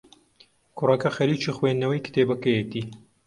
کوڕەکە 0.77 1.09
خەریکی 1.15 1.55
خوێندنەوەی 1.57 2.03
کتێبەکەیەتی. 2.05 2.83